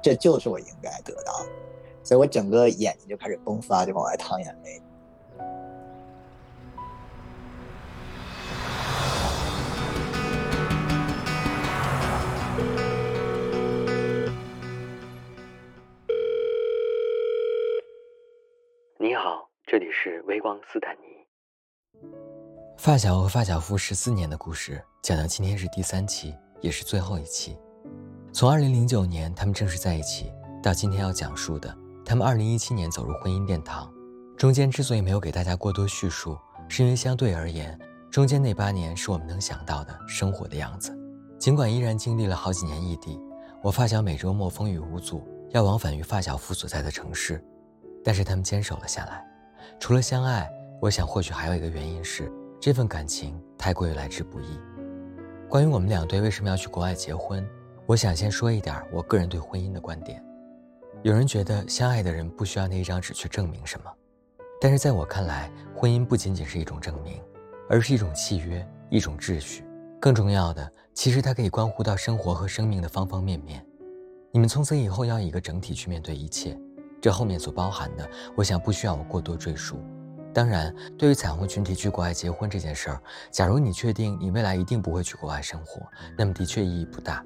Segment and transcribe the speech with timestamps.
[0.00, 1.50] 这就是我应该得到的，
[2.02, 4.80] 所以我整个眼睛就开始迸发，就往外淌眼泪。
[19.00, 21.02] 你好，这里是微光斯坦尼。
[22.78, 27.58] 发小和发小夫十四年的故事讲到今天是第三期，也是最后一期。
[28.38, 33.92] 从二零零九年他们正式在一起，到今天要讲述的他们二零一七年走入婚姻殿堂，
[34.36, 36.38] 中间之所以没有给大家过多叙述，
[36.68, 37.76] 是因为相对而言，
[38.12, 40.96] 中间那八年是我们能想到的生活的样子。
[41.36, 43.20] 尽管依然经历了好几年异地，
[43.60, 47.44] 我发小每周末风雨无阻要往返于发小夫所在的城市，
[48.04, 49.26] 但是他们坚守了下来。
[49.80, 50.48] 除了相爱，
[50.80, 54.60] 我想或许还有一个原因是这份感情太过于来之不易。
[55.48, 57.44] 关于我们两对为什么要去国外结婚？
[57.88, 60.22] 我想先说一点我个人对婚姻的观点。
[61.02, 63.90] 有人觉得相爱的人不需要那一张纸去证明什么，
[64.60, 67.18] 但是在我看来，婚姻不仅仅是一种证明，
[67.66, 69.64] 而是一种契约，一种秩序。
[69.98, 73.64] 更重要的，其实它可以关乎到生活和生命的方方面面。
[74.32, 76.60] 你们从此以后要以一个整体去面对一切，
[77.00, 79.80] 这后面所包含的，我想不需要我过多赘述。
[80.34, 85.80] 当然，对于彩虹群体去国外结婚这件事儿，假如你确定你未来一定不会去国外生活，
[86.18, 87.24] 那么的确意义不大。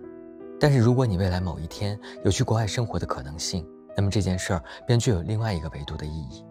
[0.63, 6.47] 但是，如果你未来某一天有去国外生活的可能性，那么这件事儿便具有另外一个维度的意义。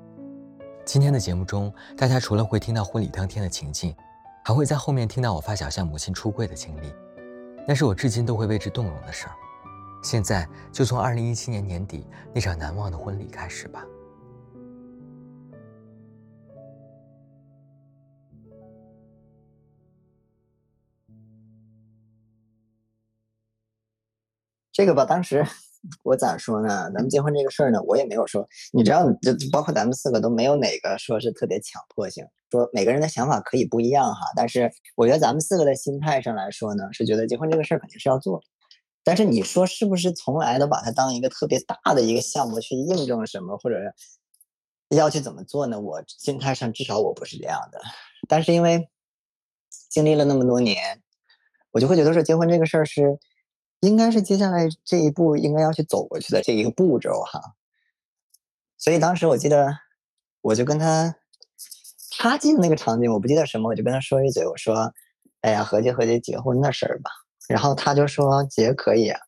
[0.83, 3.95] 今天的节目中，大家除了会听到婚礼当天的情境，
[4.43, 6.93] 还会在后面听到我发小向母亲出柜的经历，
[7.65, 9.31] 那是我至今都会为之动容的事儿。
[10.03, 13.81] 现在就从二零一七年年底那场难忘的婚礼开始吧。
[24.81, 25.45] 这个吧，当时
[26.01, 26.89] 我咋说呢？
[26.91, 34.21] 咱们结婚这个事儿呢，我也没有说，你知道，就包括咱们四个都没有哪个说是特别强迫性，说每个人的想法可以不一样哈。
[34.35, 38.41] 但是我觉得咱们四个的心态上来说呢，是觉得结婚这个事儿肯定是要做。
[39.03, 43.77] 但是你说是不是从来都把它当一个特别大的一个项目去印证什么，或者
[44.89, 45.79] 要去怎么做呢？
[45.79, 47.79] 我心态上至少我不是这样的。
[48.27, 48.89] 但是因为
[49.91, 51.03] 经历了那么多年，
[51.69, 53.19] 我就会觉得说结婚这个事儿是。
[53.81, 57.55] 应该是接下来这一步应该要去走过去的这一个步骤哈，
[58.77, 59.75] 所以当时我记得，
[60.41, 61.15] 我就跟他，
[62.17, 64.93] 他记得那个场景，我不记得什么，我就跟他说一嘴，我说
[65.41, 67.11] ：“哎呀，合计合计结婚的事儿吧。”
[67.49, 69.19] 然后他就说：“结可以啊。”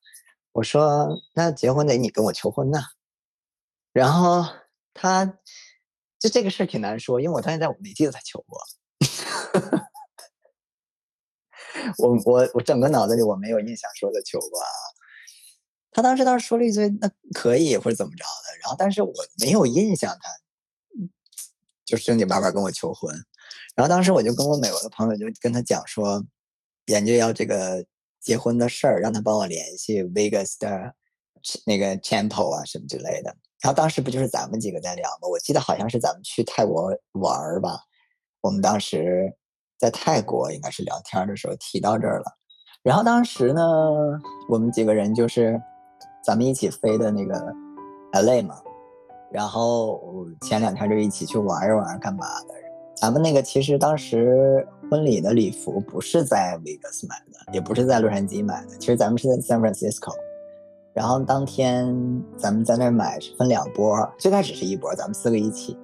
[0.54, 2.80] 我说：“那结婚得你跟我求婚呐。”
[3.92, 4.46] 然后
[4.94, 5.26] 他
[6.20, 8.60] 就这个事儿挺难说，因为我到现在我没记得他求过。
[11.98, 14.62] 我我我整个脑子里我没有印象说的求过，
[15.92, 20.30] 他当时倒是说了一句那可以或者怎么着的，然后但是我没有印象他
[21.86, 23.14] 就正经八百跟我求婚，
[23.76, 26.24] 然后当时我就跟我美国的朋友就跟他讲说，
[26.88, 27.86] 研究要这个
[28.20, 30.96] 结婚的事儿，让他帮我联系 Vegas 的
[31.66, 35.28] 那个 Temple 啊什么之类的，然后当时不就是咱们几个在聊吗？
[35.30, 37.80] 我记得好像是咱们去泰国玩儿吧，
[38.42, 39.36] 我们当时。
[39.84, 42.24] 在泰国应该是聊天的时候提到这儿了，
[42.84, 43.62] 然后当时呢，
[44.48, 45.62] 我们几个人就是
[46.24, 47.54] 咱们一起飞的那个
[48.14, 48.56] LA 嘛，
[49.30, 52.54] 然后前两天就一起去玩一玩，干嘛的？
[52.96, 60.14] 咱们那个其实当时婚礼的礼服不是在 Vegas 买的，也不是在洛杉矶买的，其实咱们是在 San Francisco。
[60.94, 61.94] 然后当天
[62.38, 65.78] 咱们在那儿买是分两波，最开始是一波，咱们四个一起，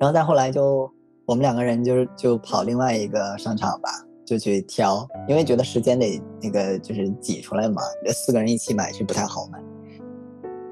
[0.00, 0.92] 然后再后来就。
[1.28, 3.90] 我们两个人就是就跑另外一个商场吧，
[4.24, 9.62] 就去挑，因为觉得时间得那个就是挤出来嘛，这四个人一起买是不太好买。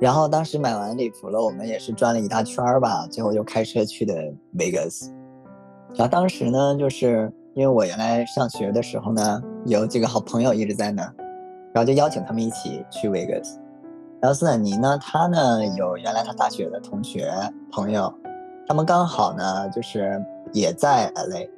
[0.01, 4.15] 然后当时买完礼服了，我们也是转了一大圈儿吧，最后就开车去的
[4.57, 5.11] Vegas。
[5.95, 11.13] 然后当时呢，就是因为我原来上学的时候呢，有几个好朋友一直在那儿，
[11.75, 13.57] 然后就邀请他们一起去 Vegas。
[14.23, 17.31] 然后斯坦尼呢，他呢有原来他大学的同学
[17.71, 18.11] 朋友，
[18.67, 20.19] 他们刚好呢就是。
[20.53, 21.49] 也在 LA，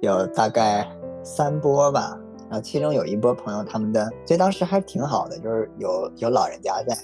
[0.00, 0.88] 有大概
[1.22, 2.18] 三波吧，
[2.48, 6.96] 然后其中有一波朋友，他们的所以当时还挺好的，就是有有老人家在，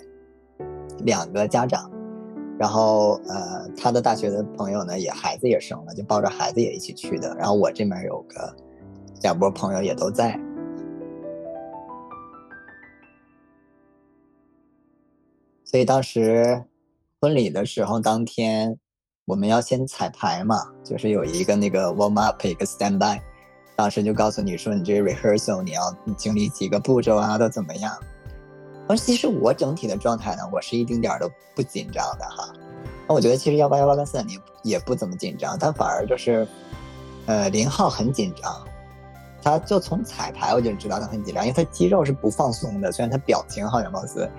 [1.01, 1.91] 两个家长，
[2.59, 8.57] 然后呃他的大学的朋友呢也孩子也生了，就抱着孩子也一起去的，然后我这边有个
[9.23, 10.41] 两波朋友也都在，
[15.65, 16.65] 所以当时
[17.21, 18.79] 婚礼的时候当天。
[19.27, 23.19] 我们要先彩排嘛，就是有一个那个 warm up，一个 stand by，
[23.75, 27.91] 当时就告诉你说，你这 rehearsal 你要经历几个步骤啊，都怎么样？
[28.87, 32.53] 而其实我整体的状态呢，我是一丁点儿都不紧张的哈。
[33.09, 36.47] 那我觉得其实幺八幺八跟斯坦尼也不怎么紧张，但反而就是，
[37.25, 38.55] 呃，林浩很紧张。
[39.43, 44.31] 他就从彩排我就知道他很紧张，因为他肌肉是不放松的，虽然他表情好像貌似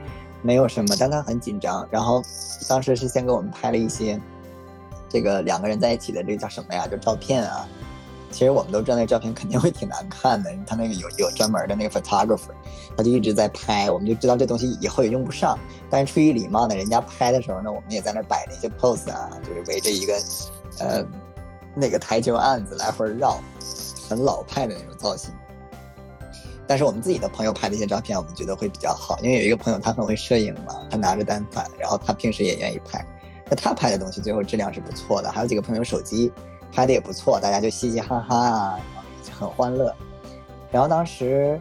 [0.44, 1.88] 没有什么，但他很紧张。
[1.90, 2.22] 然后
[2.70, 4.22] 当时是先给我们拍了一些
[5.10, 6.88] 这个两个人在一起的这个叫什么呀？
[6.88, 7.68] 就照片啊。
[8.32, 12.52] 其实我们都知道那照片肯定会挺难看的，他那个有有专门的那个 photographer，
[12.98, 15.58] 他就一直在拍，我们就知道这东西以后也用不上。
[15.90, 20.14] 但是出于礼貌呢，人家拍的时候呢，我们也在那摆了一些 pose 啊，就是围着一个
[20.80, 21.06] 呃
[21.74, 23.40] 那个台球案子来回绕，
[24.10, 25.34] 很老派的那种造型。
[26.68, 33.06] 但是我们自己的朋友拍的一些照片，我们觉得会比较好，因为有一个朋友他很会摄影嘛，他拿着单反，然后他平时也愿意拍，
[33.50, 35.32] 那他拍的东西最后质量是不错的。
[35.32, 36.32] 还有几个朋友手机
[36.72, 38.80] 拍的也不错，大家就嘻嘻哈哈啊，
[39.32, 39.96] 很欢乐。
[40.72, 41.60] 然后当时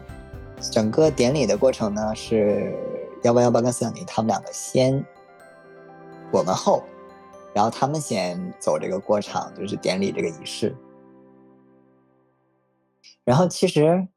[0.71, 2.73] 整个典礼的过程呢，是
[3.23, 5.03] 幺八幺八跟斯坦尼他们两个先，
[6.31, 6.83] 我们后，
[7.53, 10.75] 然后他们先走这个过场，就是典礼这个仪式。
[13.23, 14.07] 然后其实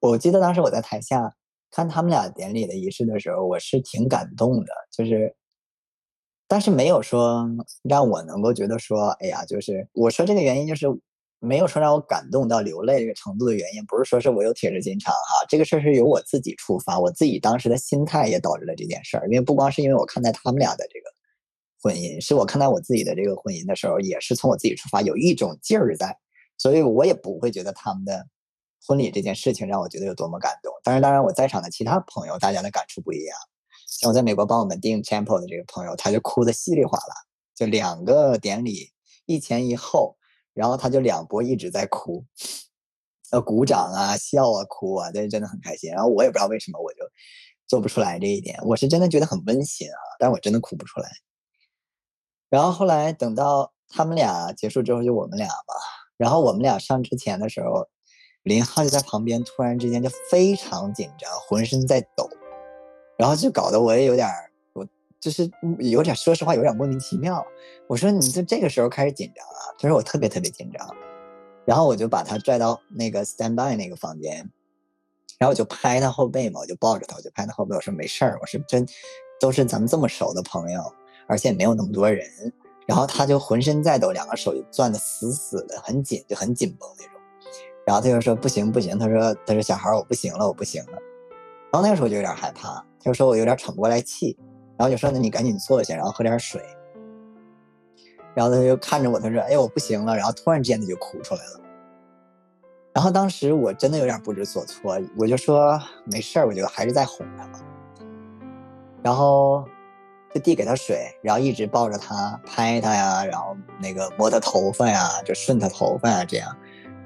[0.00, 1.34] 我记得当时我在台下
[1.70, 5.34] 看他们俩典礼的仪式的时候，我是挺感动的，就是，
[6.48, 7.46] 但是没有说
[7.82, 10.86] 让我能够觉得说，哎呀，就是我说这个原因就是
[11.38, 21.06] 没有说让我感动到流泪这个程度的原因，不是说是我有铁石心肠哈，这个事儿是由我自己出发，我自己当时的心态也导致了这件事儿，因为不光是因为我看待他们俩的这个
[21.82, 26.16] 婚姻，是我看待我自己的这个婚姻的时候，也是从我自己出发，有一种劲儿在，
[26.56, 28.26] 所以我也不会觉得他们的。
[28.86, 33.36] 婚礼这件事情让我觉得有多么感动，当然，当然我在场的其他朋友，大家的感触不一样。
[33.98, 37.14] 像我在美国帮我们订 Chapel 的这个朋友，他就哭得稀里哗啦，
[37.52, 38.92] 就两个典礼
[39.26, 40.16] 一前一后，
[40.54, 42.24] 然后他就两波一直在哭，
[43.32, 45.90] 呃，鼓掌啊、笑啊、哭啊，但是真的很开心。
[45.90, 47.00] 然后我也不知道为什么，我就
[47.66, 51.10] 做不出来这一点，我是真的觉得很温馨啊，但我真的哭不出来。
[52.48, 55.74] 然后后来等到他们俩结束之后，就我们俩嘛，
[56.16, 57.88] 然后我们俩上之前的时候。
[58.44, 62.30] 林浩就在旁边，突然之间就非常紧张，浑身在抖，
[63.18, 64.86] 然后就搞得我也有点儿，我
[65.20, 65.50] 就是
[65.80, 67.44] 有点，说实话有点莫名其妙。
[67.86, 69.76] 我说你就这个时候开始紧张啊？
[69.78, 70.96] 他说我特别特别紧张。
[71.66, 74.36] 然后我就把他拽到那个 stand by 那个房间，
[75.38, 78.86] 然后我就拍他后背嘛，我就抱着他，我就拍他后背，我说没事儿，我说真
[79.38, 80.80] 都是咱们这么熟的朋友，
[81.26, 82.26] 而且没有那么多人。
[82.86, 87.20] 然后他就浑身在抖，两个手就攥得死死的，很紧，就很紧绷那种。
[87.84, 90.92] 然后他就说不行不行，他说他说小孩我不行了我不行了。
[91.70, 94.36] 然后那个时候就有点害怕，他就说我有点喘不过来气，
[94.76, 96.62] 然后就说那你赶紧坐下，然后喝点水。
[98.34, 101.60] 然后他就看着我，他说哎我不行了，然后突然之间他就哭出来了。
[102.94, 107.60] 然后当时我真的有点不知所措，我就说没事儿，我觉得还是在哄他吧。
[109.02, 109.64] 然后
[110.34, 116.56] 就递给他水，然后一直抱着他拍他呀，然后那个摸他头发呀，就顺他头发呀这样。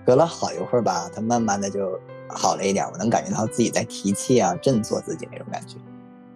[0.05, 2.01] 隔了好一会儿吧，他慢慢的就
[2.35, 5.77] 好了一点，我能感觉到自己在提气啊，振作自己那种感觉。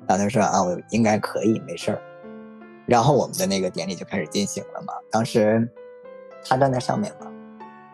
[0.07, 2.01] 然后他说啊，我应该可以，没事儿。
[2.87, 4.93] 然后我们的那个典礼就开始进行了嘛。
[5.11, 5.69] 当时
[6.45, 7.27] 他站在上面嘛，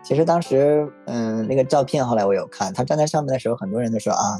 [0.05, 4.39] 其实当时嗯，那个照片后来我有看，他站在上面的时候，很多人都说啊，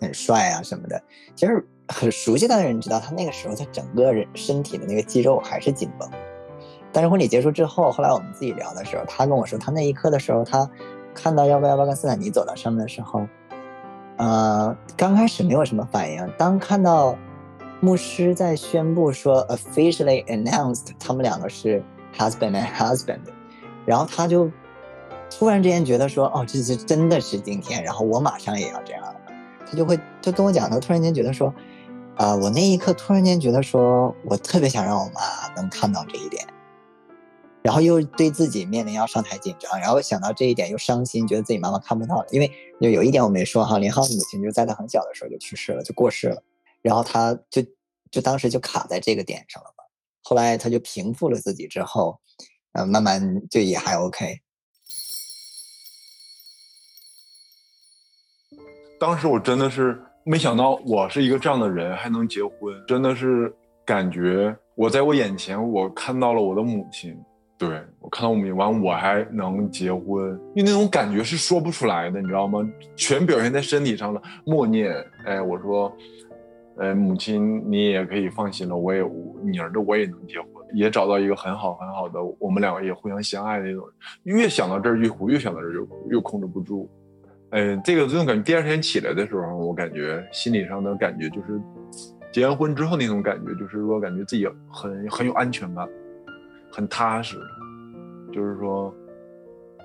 [0.00, 1.02] 很帅啊什么的。
[1.34, 6.08] 其实很熟悉他的人知道，他那个时候他整个人身体的那个肌肉还是紧绷。
[6.92, 10.68] 但是婚礼结束之后，后来我们自己聊的时候，他跟我说，他那一刻的时候，他
[11.14, 13.26] 看到幺八幺八跟斯坦尼走到上面的时候，
[14.16, 16.32] 呃，刚开始没有什么反应。
[16.36, 17.16] 当看到
[17.80, 21.82] 牧师在宣布说 officially announced 他们两个是
[22.16, 23.20] husband and husband，
[23.86, 24.50] 然后他就
[25.30, 29.14] 突然之间觉得说，哦，这是真的是今天，然后我马上也要这样了。
[29.68, 31.54] 他就会就跟我讲，他突然间觉得说，
[32.16, 36.44] 啊、我那一刻突然间觉得说我特别想让我妈能看到这一点。
[37.62, 42.26] 然后又对自己面临要上台紧张，然后想到这一点又伤心，觉得自己妈妈看不到了。
[42.30, 42.50] 因为
[42.80, 46.42] 有有一点我没说哈，林浩的母亲就在他很小的时候就去世了，就过世了。
[46.80, 47.62] 然后他就
[48.10, 49.84] 就当时就卡在这个点上了嘛。
[50.22, 52.18] 后来他就平复了自己之后，
[52.72, 54.40] 呃，慢慢就也还 OK。
[58.98, 67.14] 当时我真的是没想到我是一个这样的人，还能结婚，真的是感觉我在我眼前，我看到了我的母亲。
[67.60, 72.66] 对我看到我们完，我还能结婚，因为那种感觉是说不出来的，你知道吗？
[72.96, 74.96] 全表现在身体上了，默念。
[75.26, 75.94] 哎，我说，
[76.78, 79.04] 呃，母亲，你也可以放心了，我也
[79.44, 83.84] 你儿子我也能结婚，也找到一个很好很好的，我们两个也互相相爱的那种。
[84.22, 86.88] 越想到这儿越哭，越想到这儿越哭，又控制不住。
[87.50, 91.60] 哎，这个这种感觉，第二天起来的时候，我感觉心理上的感觉就是
[92.32, 95.86] 结完婚之后那种感觉，就是说感觉自己很很有安全感，
[96.70, 97.36] 很踏实，
[98.32, 98.94] 就是说，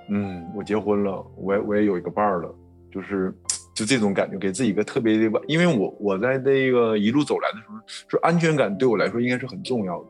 [0.10, 2.56] 嗯，我结婚了，我也我也有一个伴儿了，
[2.92, 3.34] 就是
[3.74, 7.76] 就这种感觉，给自己一个特别的，因为我我在这个一路走来的时候，
[8.08, 10.08] 说安全感对我来说应该是很重要的。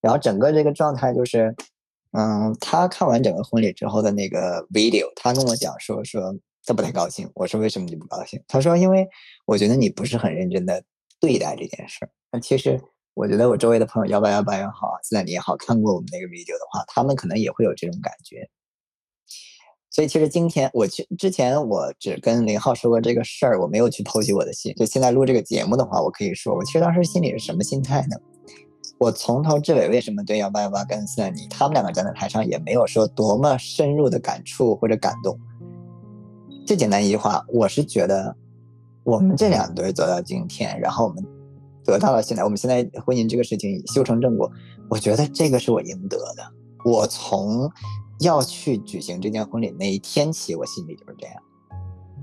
[0.00, 1.52] 然后整个这个状态就是，
[2.12, 6.32] 嗯，他看完整个婚礼之后的那个 video，他跟我讲说说
[6.66, 7.30] 他不太高兴。
[7.34, 8.42] 我说为什么你不高兴？
[8.46, 9.08] 他说因为
[9.46, 10.82] 我觉得你不是很认真的
[11.18, 12.06] 对待这件事。
[12.30, 12.78] 那其实
[13.14, 18.50] 我觉得我周围的朋友幺八幺八也好，斯坦尼也好看过我们那个 video 的话，他们可能也会有这种感觉。
[19.90, 24.74] 所以其实今天我去之前我只跟林浩说过这个事儿，我没有去剖析我的心。
[24.74, 28.16] 就现在录这个节目的话，我可以说我其实当时心里是什么心态呢？
[28.98, 35.38] 我从头至尾为什么对幺八幺八跟斯坦尼他们两个站在台上也没有说多么深入的感触或者感动？
[36.66, 38.34] 最简单一句话，我是觉得
[39.04, 41.24] 我们这两对走到今天，然后我们
[41.84, 44.50] 得到了现在，我们现在婚姻这个事情修成正果，
[44.90, 46.52] 我觉得这个是我应得的。
[46.84, 47.70] 我从
[48.18, 51.36] 要去举行这件婚礼那一天起，我心里就是这样，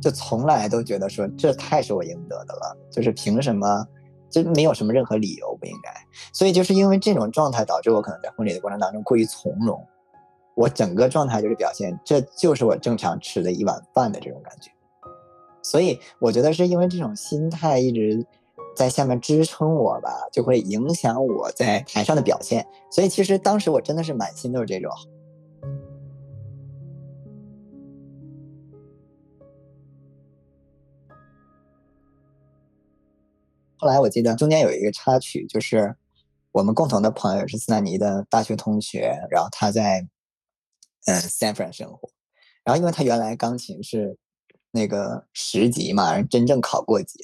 [0.02, 3.88] 就从来都觉得说这太是我应得的了，就是凭什么？
[4.30, 5.94] 就没有什么任何理由不应该，
[6.34, 9.80] 所以就是因为这种状态导致我可能在婚礼的过程当中过于从容，
[10.56, 14.72] 我整个状态就是表现这就是我正常吃的一碗饭的这种感觉，
[15.64, 18.26] 所以我觉得是因为这种心态一直
[18.76, 24.92] 在下面支撑我吧，就会影响我在台上的表现，所以其实当时我真的是满心都是这种。
[33.78, 35.94] 后来我记得中间有一个插曲，就是
[36.54, 40.08] 我们共同的朋友是斯坦尼的大学同学，然后他在
[41.06, 42.10] 嗯 San Fran 生活，
[42.64, 44.18] 然后因为他原来钢琴是
[44.72, 47.20] 那个十级嘛，真正考过级，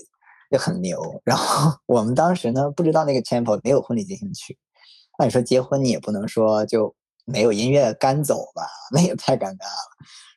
[0.52, 1.22] 就很牛。
[1.24, 4.58] 然后我们当时呢不知道那个 tempo 没有婚礼进行曲，
[5.18, 6.94] 那你说结婚你也不能说就
[7.26, 9.90] 没有音乐干走吧，那也太尴尬了。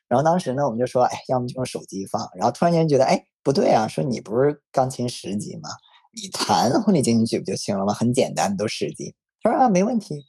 [0.07, 2.29] 然后当时呢我们就说，哎，要么就用手机放。
[2.35, 5.69] 然后突然间觉得，哎，不对啊，说你不是钢琴十级吗？
[6.15, 7.93] 你弹婚礼进行曲不就行了吗？
[7.93, 9.15] 很简单，都十级。
[9.41, 10.23] 他说啊，没问题。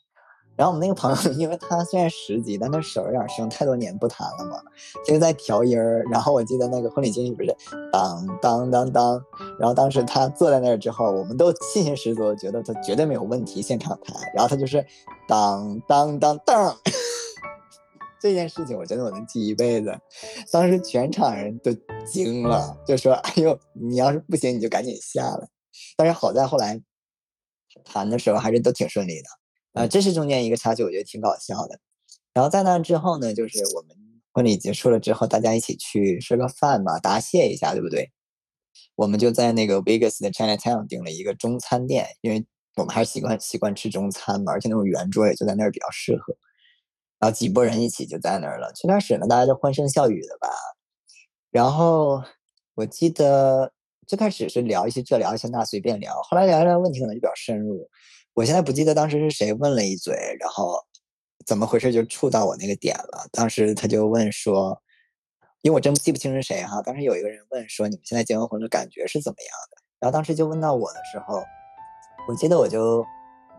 [0.56, 4.60] 然后我们那个朋友，因为他虽然十级，但他手有点生，太多年不弹了嘛，
[5.04, 6.04] 就是在调音儿。
[6.10, 7.56] 然后我记得那个婚礼进行曲不是
[7.92, 9.24] 当当当当，
[9.58, 14.16] 然后当时他坐在那儿之后，我们都信心十足，觉得他绝对没有问题，现场弹。
[14.34, 14.84] 然后他就是
[15.26, 16.76] 当当当当，
[18.20, 19.92] 这件事情我觉得我能记一辈子。
[20.52, 21.72] 当时全场人都
[22.06, 25.48] 惊了，就说：“哎呦，你要是不行，你就赶紧下来。”
[25.96, 26.80] 但是好在后来
[27.84, 29.28] 弹的时候还是都挺顺利的，
[29.74, 31.78] 啊，这是中间一个插曲，我觉得挺搞笑的。
[32.32, 33.96] 然后在那之后呢，就是我们
[34.32, 38.10] 婚礼结束了之后，大家一起去吃个饭嘛，答谢一下，对不对？
[38.94, 46.34] 我们就在那个 Vegas 的 Chinatown 订了一个中餐店，因为我们还是习惯习惯吃中餐嘛，而且那种圆桌也就在那儿比较适合。
[47.18, 50.48] 然后几拨人一起就在那儿了，去那儿使呢，大家就欢声笑语的吧。
[51.50, 52.22] 然后
[52.74, 53.72] 我记得。
[54.06, 57.88] 最开始是聊一些这聊一些那随便聊，后来聊一聊问题可能就比较深入。
[58.34, 60.76] 我现在不记得当时是谁问了一嘴，然后
[61.46, 63.28] 怎么回事就触到我那个点了。
[63.32, 64.80] 当时他就问说，
[65.62, 69.82] 因为我真记不清是谁哈，当时有一个人问说你们现在结完婚的感觉是怎么样的？
[70.00, 71.42] 然后当时就问到我的时候，
[72.28, 73.04] 我记得我就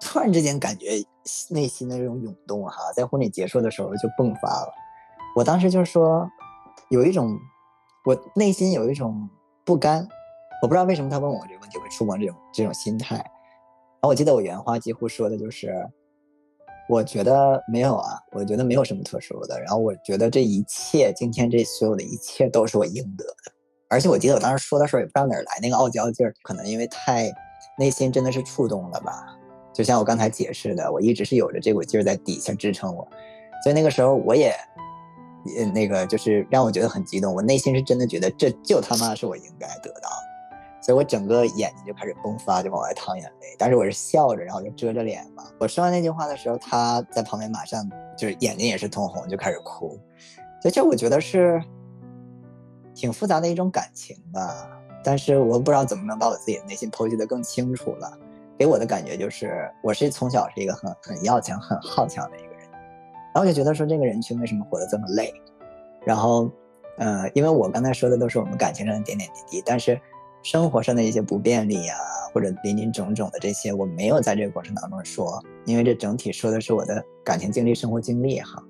[0.01, 1.03] 突然之间感觉
[1.49, 4.73] 内心的这种涌动哈，在婚礼结束的时候就迸发了。
[5.35, 6.29] 我当时就是说
[6.89, 7.37] 有一种
[8.05, 9.29] 我内心有一种
[9.63, 10.07] 不甘。
[10.61, 13.23] 我不知道为什么他问我这个问题会触碰这种这种心态，
[14.05, 15.73] 后我记得我原话几乎说的就是，
[16.87, 23.51] 我觉得没有啊，我觉得没有什么特殊的，然后我觉得这一切今天这所有的一切都是我应得的，
[23.89, 27.31] 而且我记得我当时说的时候也不知道哪儿来那个傲娇劲儿，可能因为太
[27.77, 29.37] 内心真的是触动了吧，
[29.73, 33.07] 就像我刚才解释的，我一直是有着这股劲儿在底下支撑我，
[33.63, 34.53] 所以那个时候我也。
[35.55, 40.34] 也那个就是让我觉得很激动，我内心是真的觉得这就他妈是我应该得到的。
[40.85, 43.55] 所以我整个眼睛就开始迸发，就往外淌眼泪。
[43.57, 45.43] 但是我是笑着，然后就遮着脸嘛。
[45.59, 49.99] 我说完那句话的时候，他在旁边马上就是眼睛也是通红，就开始哭。
[50.61, 51.59] 所以这我觉得是
[52.93, 54.69] 挺复杂的一种感情吧。
[55.03, 58.15] 但是我不知道怎么能把我自己的内心剖析的更清楚了。
[58.55, 62.59] 给我的感觉就是，我是从小是一个很很要强、很好强的一个人。
[63.33, 65.33] 然后我就觉得说，这个人群为什么活得这么累？
[66.05, 66.47] 然后，
[66.99, 69.99] 呃，因为我刚才说的都是我们感情上的点点滴滴，但是。
[70.45, 71.97] 生活上的一些不便利啊，
[72.31, 78.61] 或者林林种种的这些，我没有在这个过程当中说，因为这整体说的是我的感情经历、生活经历哈。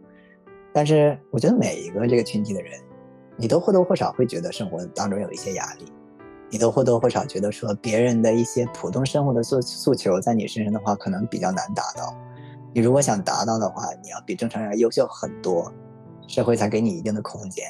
[0.72, 2.79] 但是我觉得每一个这个群体的人，
[3.36, 5.91] 你都或多或少会觉得生活当中有一些压力，
[6.50, 12.15] 你都或多或少觉得说别人的一些普通生活的诉诉求，在你身上的话可能比较难达到。
[12.74, 15.70] 你如果想达到的话，你要比正常人优秀很多，
[16.25, 17.65] 社会才给你一定的空间。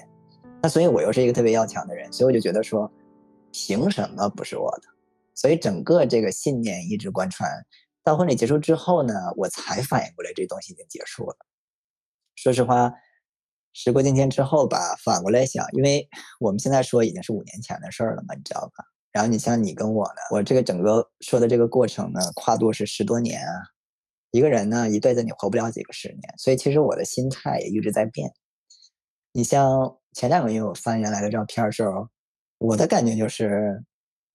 [0.61, 2.91] 那所以，我又是一个特别要强的人，所以我就觉得说，
[3.57, 4.89] 凭什么不是我的？
[5.33, 7.49] 所以整个这个信念一直贯穿
[8.03, 11.37] 到婚礼结束之后呢，我才反应过来这东西已经结束了。
[12.35, 12.91] 说实话，
[13.71, 16.05] 时过境迁之后吧，反过来想，因为
[16.41, 18.83] 我们现在说已经是五年前的事儿了嘛，你知道吧？
[19.13, 23.53] 然后你像你跟我呢，我这个整个说的这个过程呢，跨度是十多年啊。
[24.31, 28.33] 一个人呢，一辈子你活不了几个十年，所以其实我的心态也一直在变。
[29.31, 32.09] 你像前两个月我翻原来的照片的时候，
[32.57, 33.83] 我的感觉就是，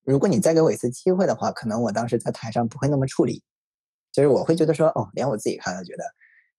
[0.05, 3.43] 如果你再给我一次机会的话，可能我当时在台上不会那么处理，
[4.13, 6.05] 就是我会觉得说，哦，连我自己看都觉得，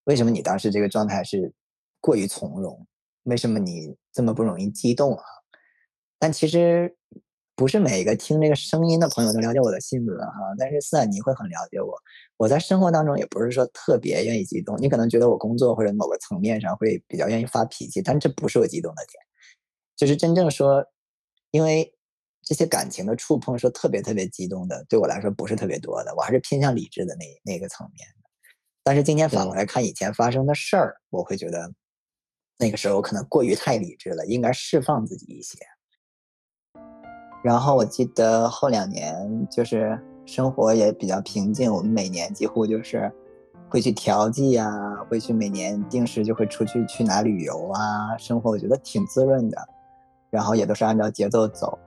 [0.05, 1.53] 为什么你当时这个状态是
[1.99, 2.87] 过于从容？
[3.23, 5.23] 为什么你这么不容易激动啊？
[6.19, 6.95] 但其实。
[7.53, 11.93] 不是每一个听这个声音的朋友都了解我的性格哈，但是斯坦尼会很了解我。
[12.37, 19.21] 我在生活当中也不是说特别愿意激动，你可能觉得我工作或者某个层面上会比较愿意发脾气，但这不是我激动的点。
[19.95, 20.83] 就是真正说，
[21.51, 21.93] 因为
[22.43, 28.29] 这些感情的触碰，是特别特别激动的，对我来说不是特别多的，我还是偏向理智的那那个层面的。
[28.83, 31.71] 但是今天反过来看以前发生的事儿，我会觉得
[32.57, 35.59] 那个时候可能过于太理智了，应该释放自己一些。
[37.43, 43.11] 然后我记得后两年就是生活也比较平静，我们每年几乎就是
[43.69, 49.57] 会去调剂啊，会去每年定时就会出去去哪旅游啊，生活我觉得挺滋润的，
[50.31, 51.77] 然后也都是按照节奏走，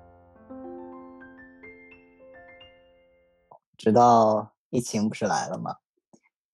[3.76, 5.76] 直到疫情不是来了嘛，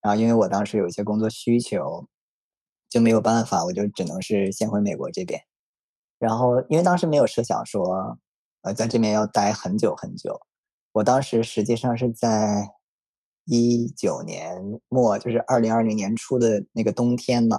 [0.00, 2.06] 然后因为我当时有一些工作需求，
[2.88, 5.42] 就没有办法，我就只能是先回美国这边，
[6.18, 8.18] 然后因为当时没有设想说。
[8.62, 10.38] 呃，在这边要待很久很久。
[10.92, 12.68] 我当时实际上是在
[13.46, 14.54] 一九年
[14.90, 17.58] 末，就是二零二零年初的那个冬天嘛，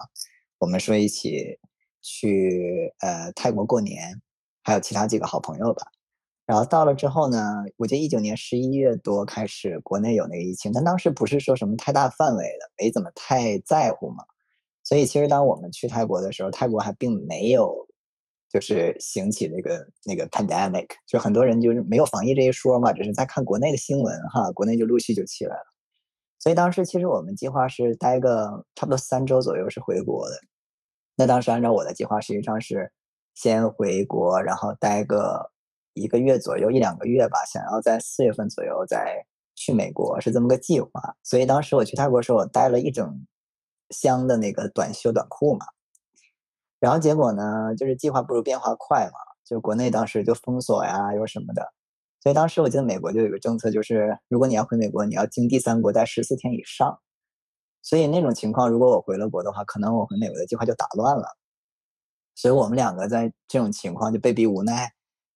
[0.60, 1.58] 我们说一起
[2.02, 4.22] 去呃泰国过年，
[4.64, 5.86] 还有其他几个好朋友吧。
[6.46, 14.24] 然后到了之后呢，我记得一九年十一月多开始国内有那个疫情，但当时不是说什么太大范围的，没怎么太在乎嘛。
[14.84, 17.88] 所以其实当我们去泰国的时候，泰国还并没有。
[18.54, 25.64] 就是兴起那个那个 pandemic，就很多人就是没有防疫这一说嘛，只是在看国内的新闻哈，国内就陆续就起来了。
[26.38, 30.36] 所以当时其实我们计划是待个差不多三周左右是回国的。
[31.22, 32.92] 那当时按照我的计划，实际上是
[33.36, 35.52] 先回国，然后待个
[35.94, 40.90] 一个月左右一两个月吧，想要在四月份左右再去美国，是这么个计划。
[41.22, 43.28] 所以当时我去泰国的时候，我带了一整
[43.92, 45.68] 箱的那个短袖短裤嘛。
[46.80, 51.72] 然后结果呢，就是计划不如变化快嘛，就国内当时就封锁呀，又什么的，
[52.24, 57.00] 所以当时我记得美国就有个政策，就是如果你要回美国，你要经第三国待十四天以上。
[57.82, 61.38] 所以那种情况，如果我回了国的话，可能我回美国的计划就打乱了。
[62.36, 64.94] 所以我们两个在这种情况就被逼无奈。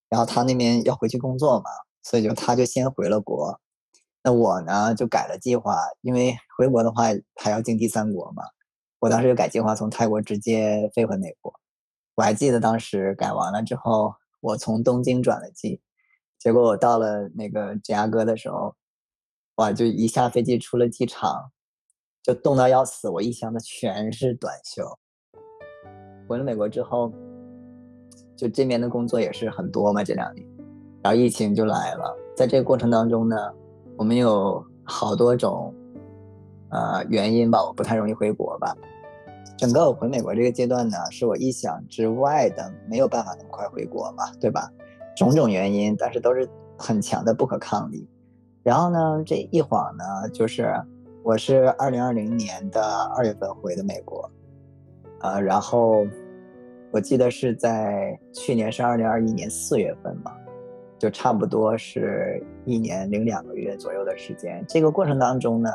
[0.08, 1.65] 然后他那边要回去工作嘛，
[2.03, 3.60] 所以就他就先回了国，
[4.23, 7.05] 那我呢就改了计划，因为回国的话
[7.36, 8.43] 还要经第三国嘛。
[8.99, 11.53] 我当时就改计划，从泰国直接飞回美国。
[12.15, 15.81] 我还记得当时改完了之后，我从东京转了机，
[16.39, 18.75] 结果我到了那个芝加哥的时候，
[19.55, 21.51] 哇，就一下飞机出了机场，
[22.25, 23.07] 就冻到要死。
[23.07, 24.83] 我一箱子全是短袖。
[26.27, 27.13] 回了美国之后，
[28.35, 30.43] 就这边的工作也是很多嘛，这两年，
[31.03, 32.17] 然后疫情就来了。
[32.35, 33.35] 在这个过程当中呢，
[33.95, 35.71] 我们有好多种，
[36.71, 38.75] 呃，原因吧，我不太容易回国吧。
[39.55, 44.67] 整个我回美国这个阶段呢，是我意想之外的，没有办法那么快回国嘛，对吧？
[45.15, 48.09] 种种原因，但是都是很强的不可抗力。
[48.63, 50.73] 然后呢，这一晃呢，就是
[51.25, 52.83] 我是二零二零年的
[53.17, 54.29] 二月份回的美国，
[55.21, 56.05] 呃，然后
[56.91, 60.31] 我记得是在去年是二零二一年四月份嘛，
[60.99, 64.63] 就差不多是一年零两个月左右的时间。
[64.69, 65.71] 这个过程当中呢。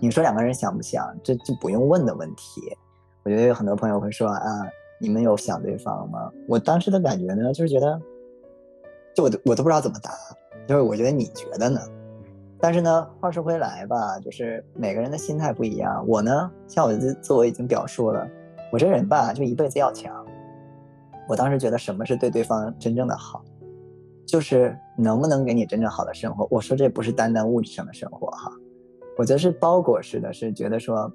[0.00, 2.60] 你说两个人想不想，这就不用问的问题。
[3.22, 4.42] 我觉得有很多朋友会说啊，
[4.98, 6.28] 你们有想对方吗？
[6.48, 7.96] 我当时的感觉呢，就是觉得，
[9.14, 10.10] 就我我都不知道怎么答，
[10.66, 11.80] 就是我觉得你觉得呢？
[12.62, 16.06] 但是呢，话说回来吧，就是每个人的心态不一样。
[16.06, 18.24] 我呢，像我自自我已经表述了，
[18.70, 20.24] 我这人吧，就一辈子要强。
[21.28, 23.42] 我当时觉得什么是对对方真正的好，
[24.24, 26.46] 就是能不能给你真正好的生活。
[26.52, 28.52] 我说这不是单单物质上的生活哈，
[29.18, 31.12] 我觉得是包裹式的，是觉得说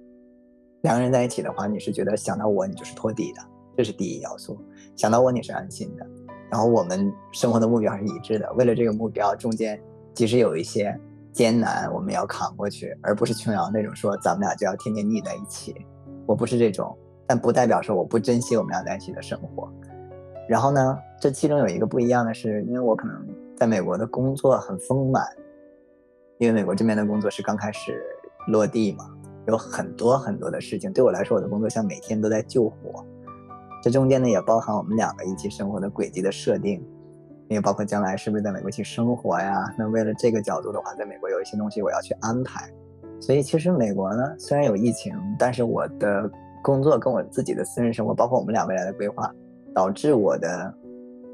[0.82, 3.42] 两个人在一起的话，你是觉得想到我你就是托底的，
[3.78, 4.60] 这是第一要素。
[4.98, 6.06] 想到我你是安心的，
[6.52, 8.52] 然后我们生活的目标是一致的。
[8.56, 9.82] 为了这个目标，中间
[10.14, 11.00] 即使有一些
[11.38, 15.76] 艰难，我们要扛过去，而不是琼瑶那种说咱们俩就要天天腻在一起。
[16.26, 16.98] 我不是这种，
[17.28, 19.72] 但不代表说我不珍惜我们俩在一起的生活。
[20.50, 23.24] 然后呢，这其中有一个不一样的是，因为我可能
[23.56, 25.24] 在美国的工作很丰满，
[26.40, 28.04] 因为美国这边的工作是刚开始
[28.48, 29.06] 落地嘛，
[29.46, 30.92] 有很多很多的事情。
[30.92, 33.06] 对我来说，我的工作像每天都在救火。
[33.84, 36.84] 这中间呢，也包含我们两个一起生活的轨迹的设定，
[37.50, 39.74] 也包括将来是不是在美国去生活呀？
[39.78, 42.70] 那为了这个角度的话，在美国有一些东西我要去安排。
[43.20, 46.30] 所以其实美国呢，虽然有疫情，但是我的
[46.64, 49.32] 工作跟我自己的私人生活，包括我们俩未来的规划。
[49.76, 50.74] 导致我的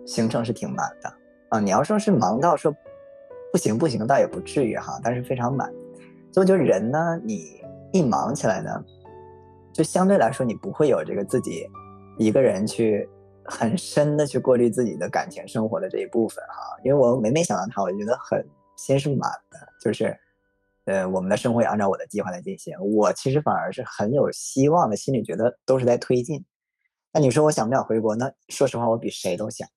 [0.06, 1.10] 行程是挺满的
[1.47, 1.62] 啊！
[1.62, 2.76] 你要说是忙到说
[3.54, 5.71] 不行不行，倒也不至于哈，但是非常满。
[6.30, 7.62] 所以就人呢，你
[7.93, 8.84] 一忙起来呢，
[9.71, 11.65] 就相对来说你不会有这个自己
[12.17, 13.08] 一个人去
[13.45, 16.77] 很深的去过滤自己的感情生活的这一部分哈。
[16.84, 20.17] 因为我每每想到他，我就觉得很心是满的，就是
[20.86, 26.45] 呃，我们的生活也按照我的计划在进行，我其实反而是很有希望的，心里觉得都是在推进。
[27.12, 28.15] 那你说我想不想回国？
[28.15, 29.67] 那说实话，我比谁都想。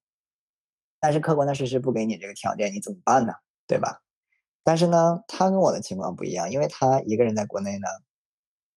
[0.99, 3.35] 但是客观的事实不给你这个条件，你怎么办呢？
[3.67, 4.01] 对吧？
[4.65, 7.87] 但是呢，他跟我的情况不一样，因为他一个人在国内呢，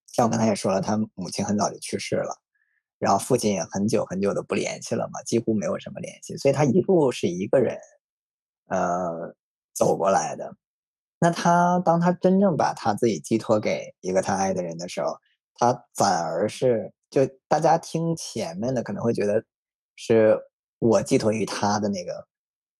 [0.06, 2.38] 像我刚才也说了，他母亲很早就去世了，
[3.00, 7.76] 然后父亲也很久很久都不联系了嘛，几乎没有什么联系，所以他一路是一个人，
[8.68, 9.34] 呃，
[9.74, 10.56] 走过来的。
[11.20, 15.18] 那他当他真正把他自己寄托给一个他爱的人的时候，
[15.56, 16.94] 他反而是。
[17.12, 19.44] 就大家听前面的可能会觉得
[19.96, 20.40] 是
[20.78, 22.28] 我寄托于他的那个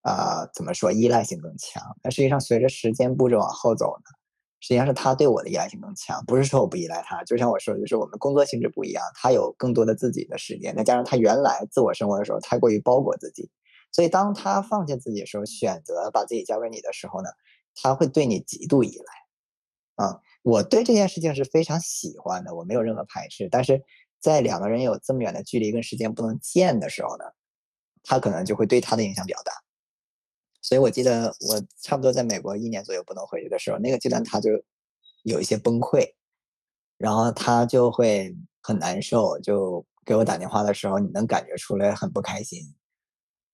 [0.04, 1.82] 啊，怎么说依赖性更强？
[2.04, 4.19] 但实际上随着时间步骤往后走呢，
[4.60, 6.24] 实际上是他对我的依赖性更强。
[6.26, 13.50] 不是说我不依赖他，就像我说的，就是我们工作性质不一样，他有更多的自己的时间，再加上他原来自我生活的时候太过于包裹自己，
[13.92, 17.30] 所以当他放弃自己的时候，选择把自己交给你的时候呢，
[17.76, 20.06] 他会对你极度依赖。
[20.06, 23.84] 啊，我对这件事情是非常喜欢的，我没有任何排斥，但是。
[24.22, 27.24] 在两个人有这么远的距离跟时间不能见的时候呢，
[28.04, 29.54] 他可能就会对他的影响比较大。
[30.62, 34.50] 所以我记得我差不多在美国一年左右不能回去的时候，那个阶段他就
[35.24, 36.14] 有一些崩溃，
[36.98, 42.60] 然后他就会很难受，就给我打电话的时候，你能感觉出来很不开心。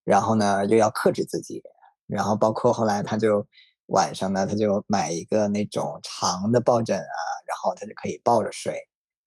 [0.04, 1.62] 然后呢，又要克制自己，
[2.06, 3.46] 然后包括后来他就
[3.86, 8.78] 晚上呢，他就买一个那种长的抱枕啊，然后他就可以抱着睡。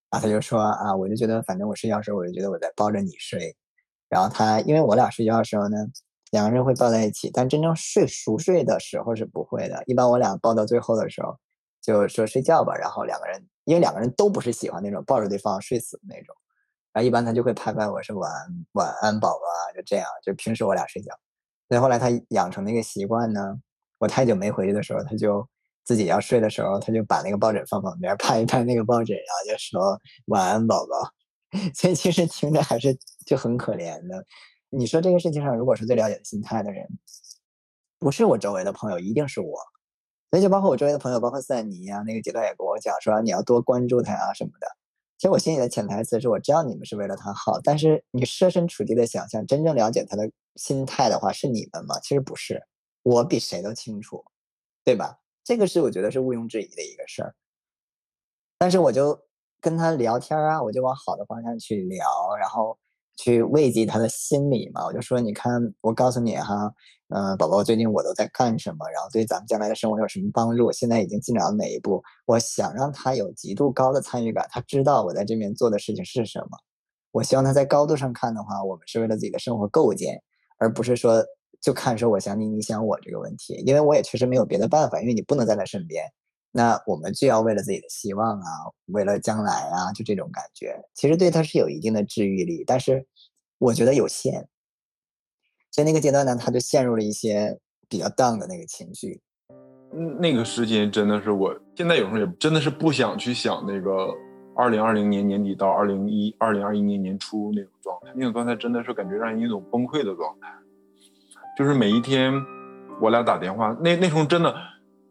[0.08, 3.56] 啊，他就说啊，我就觉得反正我睡觉的时候，我就觉得我在抱着你睡。
[4.08, 5.76] 然后他，因为我俩睡觉的时候呢，
[6.30, 9.82] 两个人会抱在一起，但真正睡熟睡的时候是不会的。
[9.86, 11.36] 一般我俩抱到最后的时候，
[11.80, 12.74] 就说睡觉吧。
[12.74, 16.34] 然后两个人，因为两个人都不是喜欢那种抱着对方睡死的那种。
[16.92, 20.06] 然后一般他就会拍拍我说晚安，晚安，宝宝啊，就这样。
[20.24, 21.12] 就平时我俩睡觉。
[21.68, 23.56] 所以后来他养成那个习惯呢，
[23.98, 25.46] 我太久没回去的时候，他就。
[25.82, 31.10] 自己要睡的时候，他就把那个抱枕放旁边，拍一拍那个抱枕，然后就说晚安，宝宝。
[31.74, 34.24] 所以其实听着还是就很可怜的。
[34.70, 36.88] 你说这个事情上，如果是最了解心态的人，
[37.98, 39.58] 不是我周围的朋友，一定是我。
[40.30, 44.66] 所以就包括我周围的朋友，包括斯坦尼啊，那个阶段也跟我讲说，你要多关注他啊什么的。
[45.18, 51.98] 其实我心里的潜台词是我知道你们是为了他好，但是你设身处地的想象，真正了解他的心态的话，是你们吗？
[52.00, 52.62] 其实不是，
[53.02, 54.24] 我比谁都清楚，
[54.84, 55.18] 对吧？
[55.42, 57.34] 这个是我觉得是毋庸置疑的一个事儿，
[58.56, 59.20] 但是我就
[59.60, 62.06] 跟他聊天啊，我就往好的方向去聊，
[62.38, 62.78] 然后
[63.22, 64.86] 去慰藉他的心理嘛。
[64.86, 66.72] 我就说，你看，我告诉你哈，
[67.08, 70.72] 嗯，宝宝最近我都在干什么，然后对咱们将来的生活有什么帮助？
[70.72, 72.02] 现在已经进展到哪一步？
[72.26, 76.58] 我想让他有极度高的参与感，他知道我在这边做的事情是什么。
[77.12, 80.22] 我希望他在高度上看的话，我们是为了自己的生活构建，
[80.58, 81.24] 而不是说。
[81.60, 86.02] 就看说我想你，你想我这个问题，因为我也确实没有别的办法，因为你不能在他身边，
[86.52, 88.46] 那我们就要为了自己的希望啊，
[88.86, 93.06] 为了将来啊，就这种感觉，其实对他是有一定的治愈力，但是
[93.58, 94.48] 我觉得有限，
[95.70, 97.58] 所以那个阶段呢，他就陷入了一些
[97.88, 99.20] 比较 down 的那个情绪。
[100.18, 104.14] 那个时间真的是，我现在有时候也真的是不想去想那个
[104.56, 110.48] 二零二零年年底到二零一二零二一年年初那种状态，那种状态真的是感觉让人一种崩溃的状态。
[111.58, 112.32] 就是每一天，
[113.00, 114.54] 我俩打电话，那那时候真的，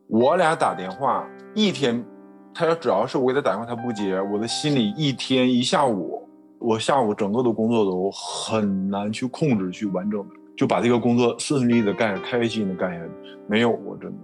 [0.10, 2.04] 我俩打电话一天，
[2.52, 10.26] 他要只要是我给他打电话，他不接，我的心里一天一下午，我下午整个的工作都很难去控制，去完整
[10.58, 13.12] 就把这个工作顺利的干，开开心的干下去，
[13.48, 14.18] 没有过，真的，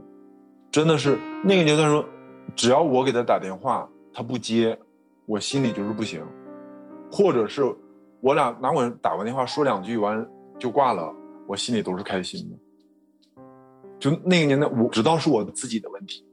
[0.71, 2.04] 真的是那个阶段说，
[2.56, 4.76] 只要我给他打电话，他不接，
[5.28, 6.19] 我心里就是不行，
[7.12, 7.63] 或者是
[8.21, 11.13] 我俩拿我打完电话说两句完就挂了，
[11.45, 12.58] 我心里都是开心的。
[14.06, 16.24] 就那个年代，我知道是我自己的问题，